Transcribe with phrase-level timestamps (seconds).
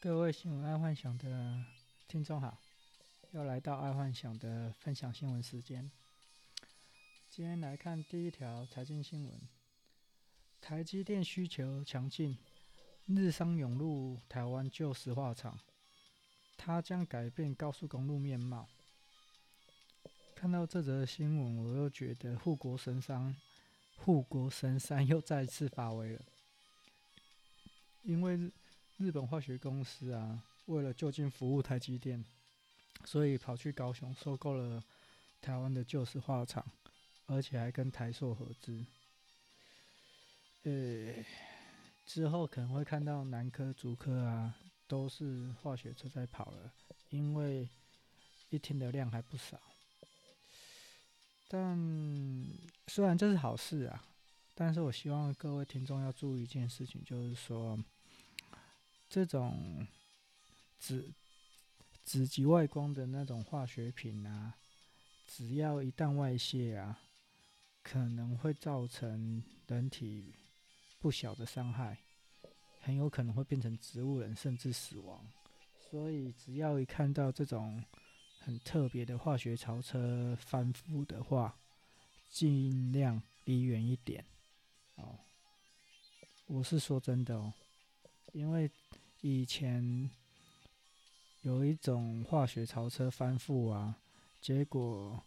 [0.00, 1.60] 各位新闻爱幻想的
[2.06, 2.56] 听众好，
[3.32, 5.90] 又来到爱幻想的分享新闻时间。
[7.28, 9.40] 今天来看第一条财经新闻：
[10.60, 12.38] 台积电需求强劲，
[13.06, 15.58] 日商涌入台湾旧石化厂，
[16.56, 18.68] 它将改变高速公路面貌。
[20.36, 23.34] 看到这则新闻，我又觉得护国神山，
[23.96, 26.22] 护国神山又再次发威了，
[28.04, 28.52] 因为。
[28.98, 32.24] 日本化学公司啊，为了就近服务台积电，
[33.04, 34.82] 所以跑去高雄收购了
[35.40, 36.66] 台湾的旧石化厂，
[37.26, 38.84] 而且还跟台塑合资。
[40.64, 41.24] 呃，
[42.04, 44.52] 之后可能会看到南科、竹科啊，
[44.88, 46.72] 都是化学车在跑了，
[47.10, 47.68] 因为
[48.50, 49.60] 一天的量还不少。
[51.46, 51.78] 但
[52.88, 54.04] 虽然这是好事啊，
[54.56, 57.78] 但是我希望各位听众要注意一件事情，就是说。
[59.10, 59.86] 这种
[60.78, 61.12] 紫
[62.04, 64.54] 紫极外光的那种化学品啊，
[65.26, 67.00] 只要一旦外泄啊，
[67.82, 70.34] 可能会造成人体
[71.00, 71.98] 不小的伤害，
[72.82, 75.26] 很有可能会变成植物人，甚至死亡。
[75.90, 77.82] 所以，只要一看到这种
[78.40, 81.56] 很特别的化学槽车翻覆的话，
[82.30, 84.22] 尽量离远一点。
[84.96, 85.18] 哦，
[86.46, 87.54] 我是说真的哦，
[88.32, 88.70] 因为。
[89.20, 90.08] 以前
[91.42, 93.98] 有一种化学槽车翻覆啊，
[94.40, 95.20] 结果，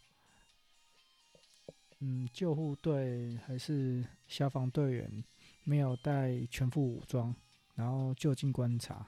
[1.98, 5.24] 嗯，救护队还是消防队员
[5.64, 7.34] 没有带全副武装，
[7.74, 9.06] 然后就近观察，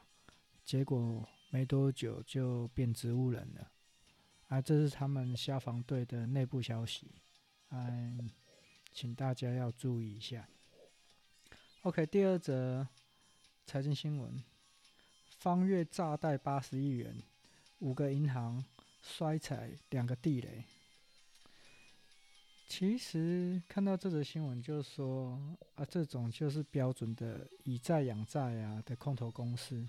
[0.64, 3.70] 结果没多久就变植物人了。
[4.48, 7.10] 啊，这是他们消防队的内部消息，
[7.70, 8.30] 嗯，
[8.92, 10.46] 请大家要注意一下。
[11.82, 12.86] OK，第二则
[13.66, 14.44] 财经新闻。
[15.44, 17.14] 方月诈贷八十亿元，
[17.80, 18.64] 五个银行
[19.02, 20.64] 摔踩两个地雷。
[22.66, 25.38] 其实看到这则新闻，就说
[25.74, 29.86] 啊，这种就是标准的以债养债啊的空头公司。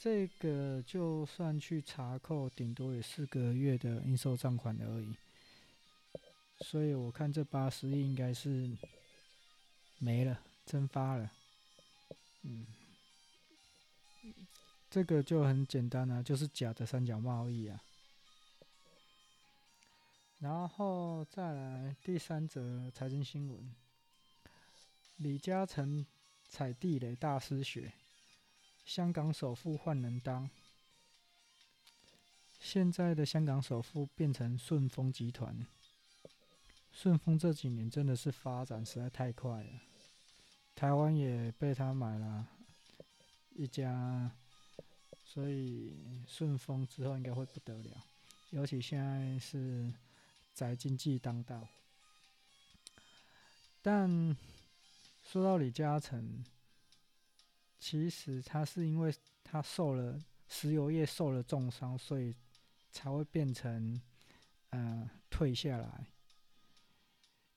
[0.00, 5.14] 这个就算去查扣，顶多也四个月的应收账款而已。
[6.60, 8.70] 所以我看这八十亿应该是
[9.98, 11.30] 没了，蒸发了。
[12.40, 12.64] 嗯。
[14.90, 17.82] 这个就很简单啊，就是假的三角贸易啊。
[20.38, 23.74] 然后再来第三则财经新闻：
[25.16, 26.04] 李嘉诚
[26.48, 27.92] 踩地雷大失血，
[28.84, 30.50] 香港首富换人当。
[32.60, 35.66] 现在的香港首富变成顺丰集团，
[36.92, 39.80] 顺丰这几年真的是发展实在太快了，
[40.74, 42.46] 台湾也被他买了。
[43.54, 44.30] 一家，
[45.24, 45.94] 所以
[46.26, 48.04] 顺丰之后应该会不得了，
[48.50, 49.92] 尤其现在是
[50.54, 51.68] 宅经济当道。
[53.82, 54.36] 但
[55.22, 56.44] 说到李嘉诚，
[57.78, 59.14] 其实他是因为
[59.44, 62.34] 他受了石油业受了重伤，所以
[62.90, 64.00] 才会变成
[64.70, 66.06] 呃退下来。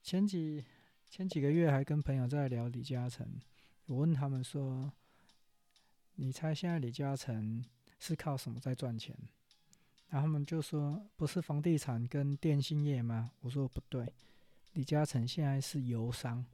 [0.03, 0.63] 前几
[1.09, 3.39] 前几个月还跟朋友在聊李嘉诚，
[3.85, 4.91] 我问他们说。
[6.15, 7.63] 你猜现在李嘉诚
[7.99, 9.15] 是靠什么在赚钱？
[10.07, 13.31] 然后他们就说不是房地产跟电信业吗？
[13.41, 14.13] 我说不对，
[14.73, 16.45] 李嘉诚现在是油商，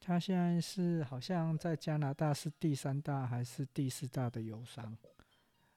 [0.00, 4.96] 他现在是好像在加拿大是第三大还是第四大的油商，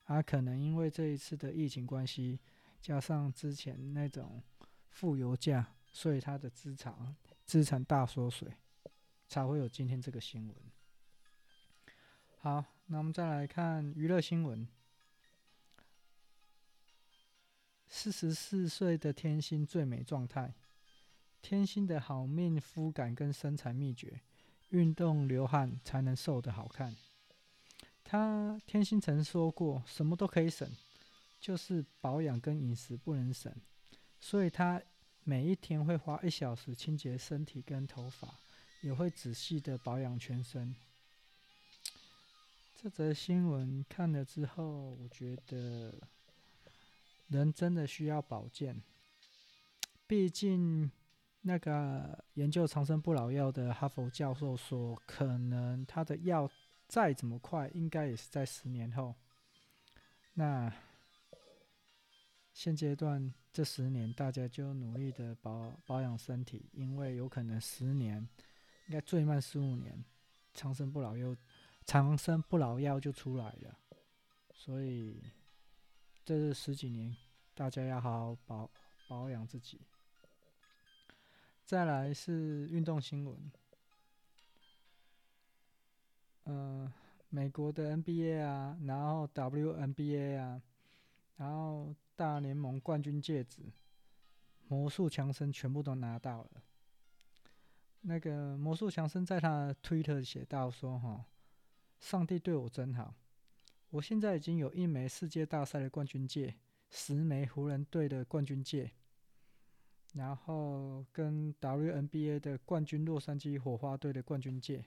[0.06, 2.40] 啊，可能因为这一次的疫情关系，
[2.82, 4.42] 加上之前那种
[4.90, 8.52] 负油价，所以他的资产资产大缩水，
[9.28, 10.56] 才会有今天这个新闻。
[12.40, 12.66] 好。
[12.88, 14.68] 那我们再来看娱乐新闻。
[17.88, 20.54] 四十四岁的天心最美状态，
[21.42, 24.22] 天心的好命肤感跟身材秘诀，
[24.70, 26.96] 运动流汗才能瘦得好看。
[28.04, 30.70] 他天心曾说过，什么都可以省，
[31.40, 33.52] 就是保养跟饮食不能省。
[34.20, 34.80] 所以他
[35.24, 38.28] 每一天会花一小时清洁身体跟头发，
[38.82, 40.76] 也会仔细的保养全身。
[42.86, 45.92] 这则新闻看了之后，我觉得
[47.30, 48.80] 人真的需要保健。
[50.06, 50.92] 毕竟，
[51.42, 56.48] 那个研究长生不老药的哈佛教授说，可能他的药
[56.88, 59.16] 再怎么快，应该也是在十年后。
[60.36, 60.72] 那
[62.54, 68.18] 现阶段这十年，大家就努力的保保养身体，因为有可能十年，
[68.86, 70.06] 应该最慢十五年，
[70.54, 71.36] 长生不老药。
[71.86, 73.78] 长生不老药就出来了，
[74.52, 75.22] 所以
[76.26, 77.16] 这十几年
[77.54, 78.72] 大家要好好保
[79.08, 79.80] 保养自己。
[81.64, 83.52] 再来是运动新闻，
[86.46, 86.94] 嗯、呃，
[87.30, 90.62] 美国的 NBA 啊，然后 WNBA 啊，
[91.38, 93.62] 然后大联盟冠军戒指，
[94.68, 96.64] 魔术强森全部都拿到了。
[98.02, 101.24] 那个魔术强森在他的推特写到说：“哈。”
[102.06, 103.16] 上帝对我真好，
[103.90, 106.54] 我现在已经有一枚世界大赛的冠军戒，
[106.92, 108.92] 十枚湖人队的冠军戒，
[110.14, 114.86] 然后跟 WNBA 的冠军洛杉矶火花队的冠军戒。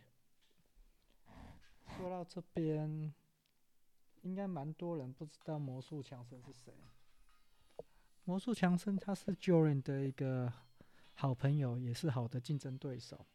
[1.96, 3.12] 说到这边，
[4.22, 6.72] 应该蛮多人不知道魔术强森是谁。
[8.22, 10.52] 魔术强森他是 Jordan 的一个
[11.14, 13.26] 好朋友，也是好的竞争对手，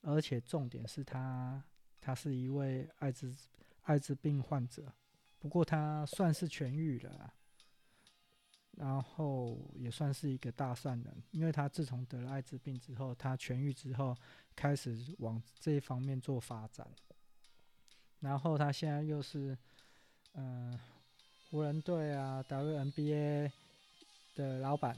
[0.00, 1.62] 而且重点是他。
[2.00, 3.34] 他是一位艾滋
[3.82, 4.92] 艾滋病患者，
[5.40, 7.32] 不过他算是痊愈了，
[8.72, 14.16] 然后也算是一个大善人，因为他自从得了艾滋病之后，他痊愈之后
[14.54, 16.86] 开始往这一方面做发展，
[18.20, 19.56] 然后他现在又是
[20.34, 20.78] 嗯、
[21.50, 23.50] 湖人队啊 WNBA
[24.34, 24.96] 的老板，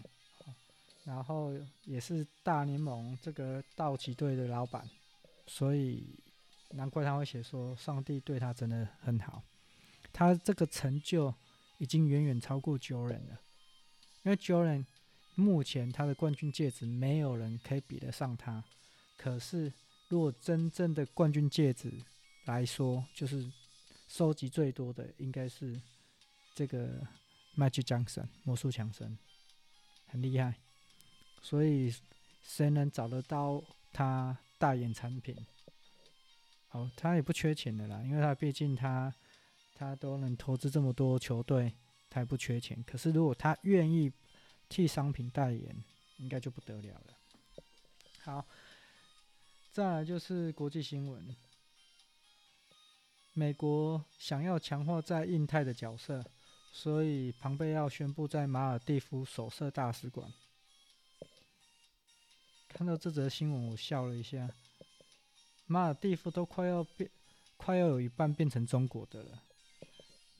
[1.04, 1.52] 然后
[1.84, 4.88] 也是大联盟这个道奇队的老板，
[5.46, 6.18] 所以。
[6.70, 9.42] 难怪他会写说，上帝对他真的很好。
[10.12, 11.34] 他这个成就
[11.78, 13.40] 已经远远超过 Jordan 了，
[14.22, 14.84] 因为 Jordan
[15.34, 18.64] 目前他的冠军戒指没有人可以比得上他。
[19.16, 19.72] 可是，
[20.08, 21.92] 如果真正的冠军戒指
[22.46, 23.50] 来说，就是
[24.08, 25.80] 收集最多的应该是
[26.54, 27.06] 这个
[27.56, 29.16] Magic Johnson 魔术强森，
[30.06, 30.54] 很厉害。
[31.42, 31.94] 所以，
[32.42, 33.62] 谁能找得到
[33.92, 35.36] 他代言产品？
[36.96, 39.14] 他也不缺钱的啦，因为他毕竟他
[39.74, 41.72] 他都能投资这么多球队，
[42.10, 42.82] 他也不缺钱。
[42.84, 44.12] 可是如果他愿意
[44.68, 45.84] 替商品代言，
[46.18, 47.14] 应该就不得了了。
[48.24, 48.46] 好，
[49.72, 51.34] 再来就是国际新闻，
[53.32, 56.24] 美国想要强化在印太的角色，
[56.72, 60.30] 所以庞贝奥宣布在马尔地夫首设大使馆。
[62.68, 64.50] 看到这则新闻，我笑了一下。
[65.70, 67.10] 马尔地夫都快要变，
[67.58, 69.42] 快要有一半变成中国的了。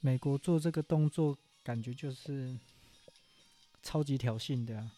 [0.00, 2.58] 美国做这个动作，感觉就是
[3.82, 4.92] 超级挑衅的啊。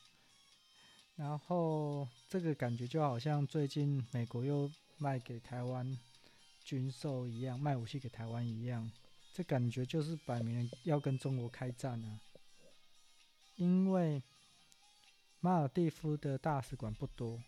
[1.17, 5.99] 然后这个感觉就好像最近美国又卖给台湾
[6.65, 8.89] 军售一样，卖武器给台湾一样。
[9.35, 12.21] 这感觉就是摆明要跟中国开战啊。
[13.57, 14.23] 因为
[15.41, 17.43] 马尔地夫的大使馆不多。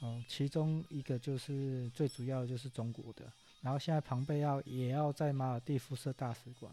[0.00, 3.32] 哦，其中一个就是最主要的就是中国的，
[3.62, 6.70] 然后现在庞贝奥也要在马尔地夫设大使馆，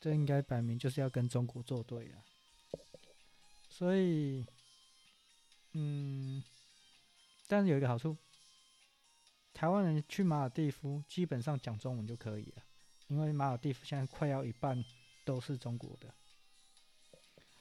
[0.00, 2.24] 这应该摆明就是要跟中国作对了。
[3.68, 4.46] 所以，
[5.72, 6.42] 嗯，
[7.46, 8.16] 但是有一个好处，
[9.52, 12.62] 台湾人去马尔地夫基本上讲中文就可以了，
[13.08, 14.82] 因为马尔地夫现在快要一半
[15.26, 16.14] 都是中国的。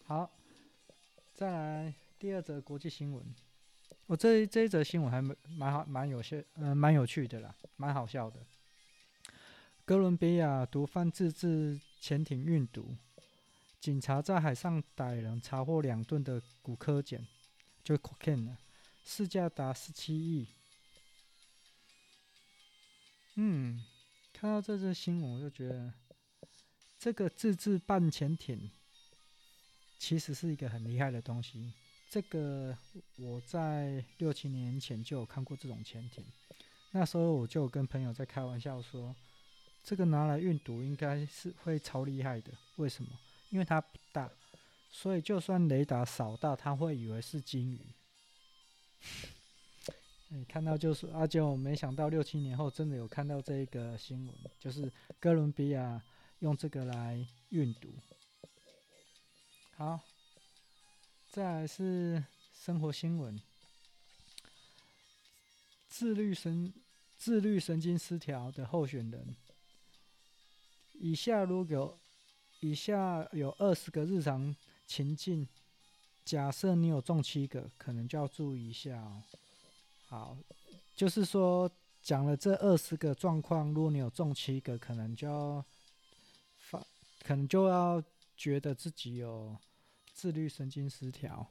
[0.06, 0.31] 好，
[1.34, 3.36] 再来第二则国际新闻。
[4.07, 8.40] 我这这一则新闻还蛮蛮好，蛮有些，嗯，蛮有趣的啦，蛮好笑的。
[9.84, 12.96] 哥伦比亚毒贩自制潜艇运毒，
[13.80, 17.25] 警察在海上逮人，查获两吨的古柯碱，
[17.84, 18.56] 就 cocaine，
[19.03, 20.48] 市价达十七亿。
[23.36, 23.84] 嗯，
[24.32, 25.91] 看到这则新闻，我就觉得
[27.00, 28.70] 这个自制半潜艇
[29.98, 31.74] 其实是一个很厉害的东西。
[32.15, 32.74] 这个
[33.17, 36.24] 我在六七年前就有看过这种潜艇，
[36.91, 39.13] 那时候我就跟朋友在开玩笑说，
[39.84, 42.53] 这个拿来运毒应该是会超厉害的。
[42.77, 43.10] 为什么？
[43.50, 44.31] 因为它不大，
[44.89, 47.81] 所以就算雷达扫到，它会以为是鲸鱼。
[50.29, 56.01] 你 看到就是，阿就没想到六七年后真的有看到这个新闻，就是哥伦比亚
[56.39, 57.89] 用这个来运毒。
[59.75, 60.00] 好。
[61.36, 62.24] 再来是
[62.54, 63.38] 生活新闻，
[65.89, 66.74] 自律神
[67.18, 69.36] 自律神经失调的候选人，
[70.94, 72.00] 以下如果有
[72.62, 74.56] 以下有二十个日常
[74.88, 75.46] 情境，
[76.24, 79.22] 假设你有中七个，可能就要注意一下哦。
[80.08, 80.38] 好，
[80.96, 81.70] 就是说
[82.01, 85.65] 讲了这二十个状况，如果你有中七个，可能就要
[86.60, 86.80] 发，
[87.24, 88.01] 可能就要
[88.38, 89.54] 觉得自己有。
[90.15, 91.45] 自律神经失调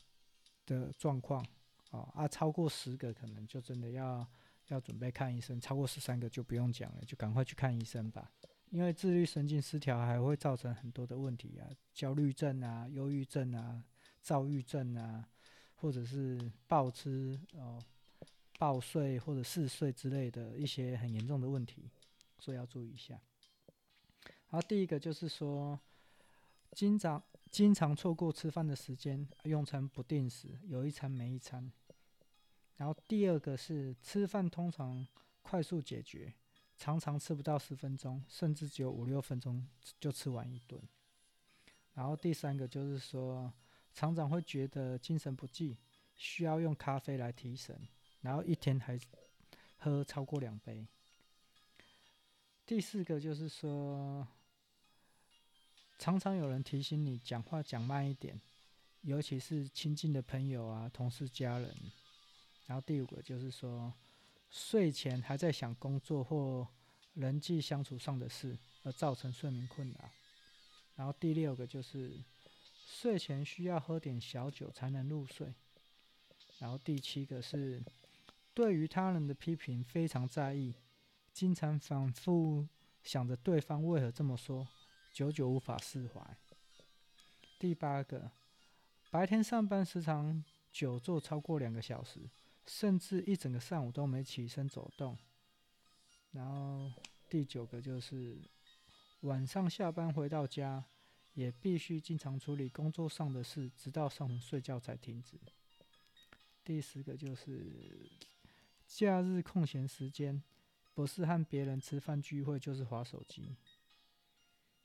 [0.65, 1.47] 的状况，
[1.91, 4.27] 啊啊，超过十个可能就真的要
[4.69, 5.61] 要准备看医生。
[5.61, 8.33] 超过十三个就不用讲了，就赶快去看医生吧。
[8.71, 13.85] 因为自律神经失调还会造成很多的问题啊，焦虑症啊、忧郁症啊、
[14.23, 15.29] 躁郁症啊，
[15.75, 17.79] 或者是暴吃哦、
[18.59, 21.91] 暴睡或者嗜睡之类的一些很严重的问题，
[22.39, 23.21] 所以要注意一下。
[24.49, 25.79] 然后第一个就是说，
[26.75, 31.73] 经常经常错过吃饭的时间，用餐不定时，有一餐没一餐。
[32.77, 35.07] 然后第二个是吃饭通常
[35.43, 36.35] 快速解决。
[36.77, 39.65] 常常吃不到十分钟，甚至只有五六分钟
[40.01, 40.83] 就吃完一顿。
[41.93, 43.53] 然后第三个就是说，
[43.93, 45.79] 常常会觉得精神不济，
[46.17, 47.81] 需要用咖啡来提神，
[48.23, 48.99] 然后一天还
[49.79, 50.85] 喝超过两杯。
[52.67, 54.27] 第四个就是说，
[55.99, 58.41] 常常有人提醒你讲话讲慢一点，
[59.03, 61.75] 尤其是亲近的朋友啊、同事、家人。
[62.67, 63.93] 然后第五个就是说。
[64.51, 66.69] 睡前还在想工作或
[67.15, 70.09] 人际相处上的事，而造成睡眠困扰。
[70.95, 72.13] 然后第六个就是
[72.87, 75.53] 睡前需要喝点小酒才能入睡。
[76.61, 77.83] 然后第七个是
[78.55, 80.73] 对于他人的批评非常在意，
[81.33, 82.69] 经常反复
[83.03, 84.69] 想着对方为何这么说，
[85.15, 86.37] 久久无法释怀。
[87.61, 88.33] 第八个，
[89.13, 92.29] 白天上班时常久坐超过两个小时。
[92.67, 95.19] 甚至一整个上午都没起身走动，
[96.33, 96.91] 然后
[97.29, 98.41] 第九个就是
[99.21, 100.83] 晚上下班回到家，
[101.35, 105.39] 也必须经常处理工作上的事，直到上床睡觉才停止。
[106.65, 108.11] 第十个就是
[108.87, 110.43] 假日空闲时间，
[110.95, 113.55] 不是和别人吃饭聚会，就是划手机。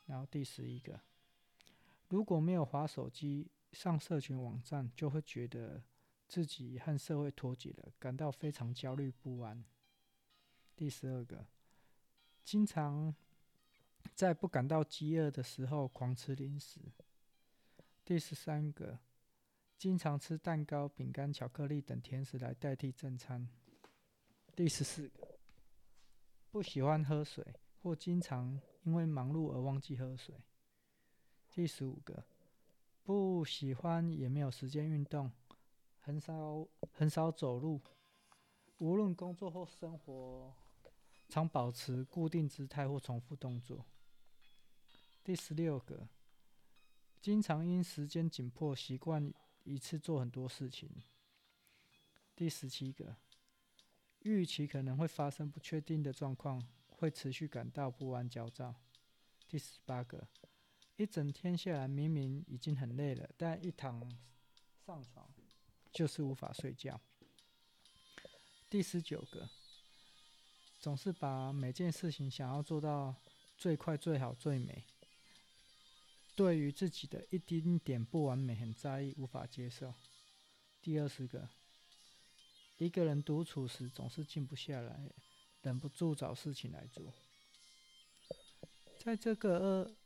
[0.10, 1.00] 然后第十一个，
[2.10, 5.82] 如果没有滑手机上社群网站，就会觉得。
[6.30, 9.66] 自己和社会脱节了，感到非常焦虑不安。
[10.76, 11.44] 第十二个，
[12.44, 13.16] 经常
[14.14, 16.82] 在不感到饥饿的时候狂吃零食。
[18.06, 19.00] 第十三个，
[19.76, 23.50] 经常吃蛋糕、饼干、巧克力等甜食来代替正餐。
[24.56, 25.40] 第十四个，
[26.52, 27.44] 不喜欢喝水，
[27.82, 30.36] 或经常因为忙碌而忘记喝水。
[31.52, 32.24] 第十五个，
[33.04, 35.32] 不喜欢也没有时间运动。
[36.02, 37.82] 很少很少走路，
[38.78, 40.54] 无论工作或生活，
[41.28, 43.86] 常保持固定姿态或重复动作。
[45.24, 46.08] 第十六个，
[47.22, 49.32] 经常因时间紧迫，习惯
[49.64, 50.90] 一次做很多事情。
[52.36, 53.18] 第十七个，
[54.22, 56.66] 预期可能会发生不确定的状况，
[57.00, 58.76] 会持续感到不安焦躁。
[59.48, 60.28] 第十八个，
[60.98, 64.00] 一整天下来明明已经很累了，但一躺
[64.86, 65.26] 上床。
[65.92, 67.02] 就是无法睡觉。
[68.70, 69.50] 第十九个，
[70.80, 73.16] 总是把每件事情想要做到
[73.58, 74.84] 最快、最好、最美。
[76.36, 79.96] 对于自己的一丁点不完美很在意，无法接受。
[80.80, 81.50] 第二十个，
[82.78, 85.10] 一个人独处时总是静不下来，
[85.62, 87.14] 忍不住找事情来做。
[89.00, 89.58] 在这个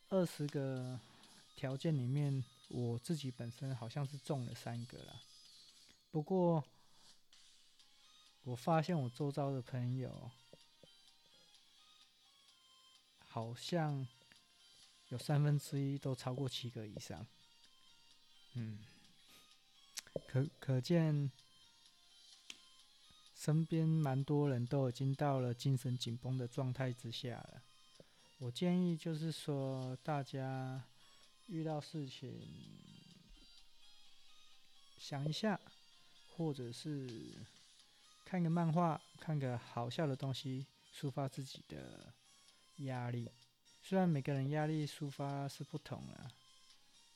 [0.09, 0.99] 二二十个
[1.55, 5.21] 条件里面，我自己本身好像是中了三个了。
[6.11, 6.63] 不过，
[8.43, 10.29] 我发现我周遭的朋友
[13.19, 14.07] 好像
[15.09, 17.25] 有三分之一都超过七个以上。
[18.53, 18.77] 嗯，
[20.27, 21.31] 可可见
[23.43, 27.61] 身边蛮多人都已经到了精神紧绷的状态之下了。
[28.37, 30.81] 我建议就是说，大家
[31.47, 32.31] 遇到事情
[34.97, 35.59] 想一下。
[36.35, 37.45] 或者是
[38.25, 42.11] 看个漫画，看个好笑的东西，抒发自己的
[42.77, 43.29] 压力。
[43.83, 46.31] 虽然每个人压力抒发是不同的，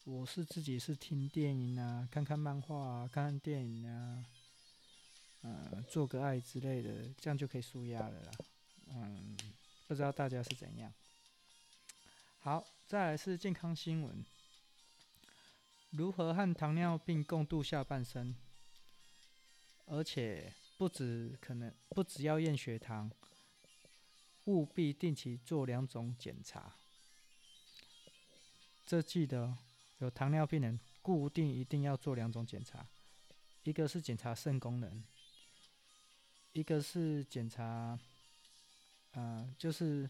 [0.03, 4.23] 我是自己是听电影啊，看看漫画啊，看看电影啊，
[5.49, 8.31] 嗯，做个爱之类的，这样就可以舒压了啦。
[8.87, 9.37] 嗯，
[9.87, 10.93] 不知道大家是怎样。
[12.41, 14.25] 好，再来是健康新闻：
[15.91, 18.35] 如何和糖尿病共度下半生？
[19.85, 23.09] 而且不止可能不只要验血糖，
[24.45, 26.75] 务必定期做两种检查。
[28.85, 29.57] 这记得
[29.99, 32.85] 有糖尿病人固定一定要做两种检查，
[33.63, 35.03] 一个是检查肾功能，
[36.59, 37.97] 一个是检查，
[39.11, 40.09] 呃，就是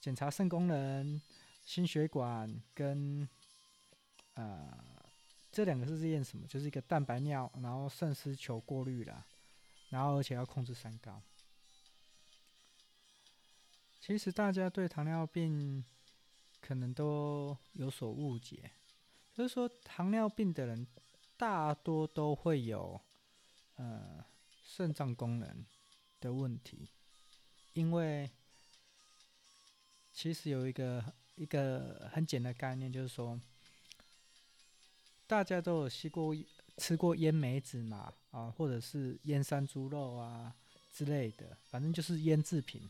[0.00, 1.20] 检查肾功能、
[1.64, 3.28] 心血管跟
[4.34, 4.90] 呃。
[5.54, 6.46] 这两个是验什么？
[6.46, 9.22] 就是一个蛋白尿，然后肾丝球过滤啦，
[9.90, 11.20] 然后而且要控制三高。
[14.00, 15.84] 其实大家对糖尿病
[16.62, 18.70] 可能都有所误解，
[19.34, 20.86] 就是说糖尿病的人
[21.36, 22.98] 大多都会有
[23.76, 24.24] 呃
[24.64, 25.66] 肾脏功能
[26.22, 26.88] 的问题，
[27.74, 28.30] 因为
[30.12, 33.38] 其实有一个一个很简单的概念，就是说
[35.26, 36.34] 大家都有吸过
[36.76, 40.54] 吃过腌梅子嘛，啊，或者是腌山猪肉啊
[40.92, 42.88] 之类的，反正就是腌制品。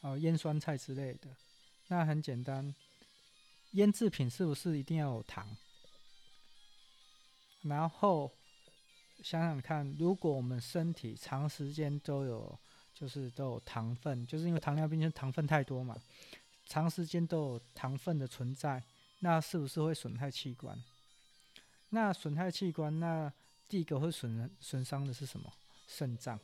[0.00, 1.36] 哦，腌酸菜之类的，
[1.88, 2.74] 那很简单。
[3.72, 5.56] 腌制品是不是一定要有糖？
[7.62, 8.30] 然后
[9.22, 12.58] 想想看，如果我们身体长时间都有，
[12.94, 15.96] 就是都有糖分，就是因为糖尿病，就糖分太多嘛，
[16.66, 18.82] 长时间都有糖分的存在，
[19.20, 20.82] 那是不是会损害器官？
[21.90, 23.32] 那损害器官，那
[23.68, 25.52] 第一个会损损伤的是什么？
[25.86, 26.38] 肾脏。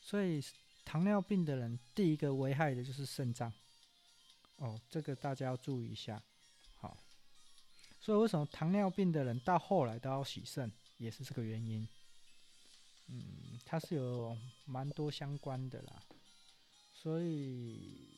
[0.00, 0.42] 所以。
[0.86, 3.50] 糖尿病的人，第一个危害的就是肾脏。
[4.58, 6.22] 哦，这个大家要注意一下。
[6.76, 6.94] 好，
[7.98, 11.86] 所以为什么糖尿病的人到后来都要洗肾，也是这个原因。
[13.08, 16.02] 嗯，它是有蛮多相关的啦。
[16.94, 18.16] 所以，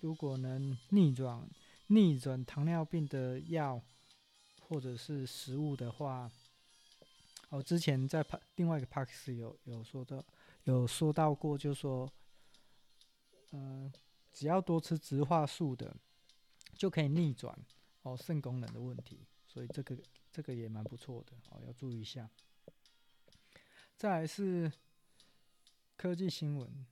[0.00, 1.48] 如果能逆转
[1.88, 3.80] 逆转糖尿病的药
[4.60, 6.30] 或者是食物的话，
[7.48, 8.24] 哦，之前在
[8.56, 10.24] 另外一个 Podcast 有有说到。
[10.64, 12.12] 有说到过，就说，
[13.52, 13.92] 嗯、
[14.32, 15.96] 只要多吃植化素的，
[16.76, 17.56] 就可以逆转
[18.02, 19.96] 哦肾功能的问题，所以这个
[20.36, 22.28] 这个也蛮不错的哦，要注意一下。
[23.96, 24.70] 再来是
[25.96, 26.84] 科技新闻，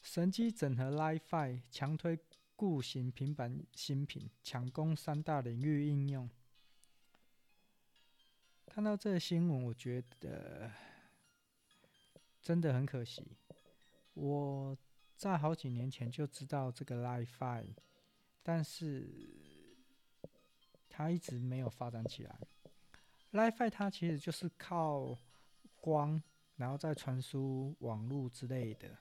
[0.00, 2.20] 神机整合 Li-Fi 强推
[2.54, 6.30] 固型平板新品，抢攻三大领域应用。
[8.66, 10.70] 看到这个新闻，我觉得
[12.40, 13.36] 真的很可惜。
[14.14, 14.78] 我
[15.16, 17.74] 在好几年前就知道这个 Li-Fi，
[18.44, 19.44] 但是
[20.96, 22.34] 它一直没有发展起来。
[23.32, 25.14] WiFi 它其实就是靠
[25.78, 26.22] 光，
[26.56, 28.96] 然后再传输网络之类的。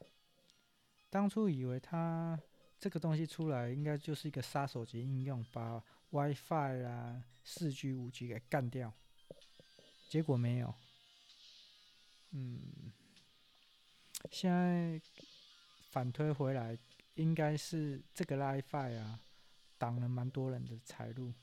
[1.10, 2.38] 当初以为它
[2.78, 8.92] 这个东西出来，应该就是一个杀手级应用，把 WiFi 啊、四 G、五 G 给干掉。
[10.10, 10.76] 结果没有，
[12.32, 12.92] 嗯，
[14.32, 15.02] 现在
[15.92, 16.78] 反推回来，
[17.14, 19.22] 应该是这个 WiFi 啊，
[19.78, 21.34] 挡了蛮多人的财路，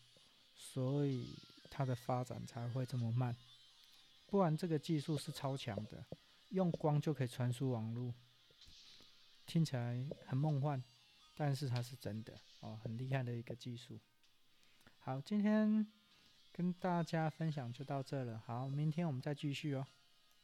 [0.62, 1.36] 所以
[1.70, 3.34] 它的发展才会这么慢。
[4.28, 6.04] 不然这个技术是超强的，
[6.50, 8.14] 用光就可以传输网络，
[9.44, 10.82] 听起来很梦幻，
[11.36, 13.98] 但是它是真的哦，很厉害的一个技术。
[14.98, 15.86] 好，今天。
[16.54, 19.86] 跟大家分享就到这了，好，明天我们再继续哦。